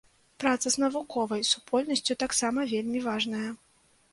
[0.43, 3.47] Праца з навуковай супольнасцю таксама вельмі важная.